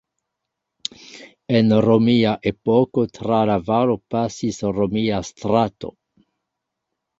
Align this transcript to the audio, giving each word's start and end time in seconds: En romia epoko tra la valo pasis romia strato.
En 1.59 1.69
romia 1.85 2.31
epoko 2.53 3.05
tra 3.19 3.43
la 3.51 3.59
valo 3.69 3.99
pasis 4.17 4.61
romia 4.81 5.23
strato. 5.31 5.95